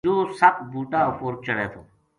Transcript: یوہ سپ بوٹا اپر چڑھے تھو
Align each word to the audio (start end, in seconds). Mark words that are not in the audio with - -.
یوہ 0.07 0.21
سپ 0.39 0.55
بوٹا 0.71 0.99
اپر 1.09 1.33
چڑھے 1.45 1.67
تھو 1.71 1.81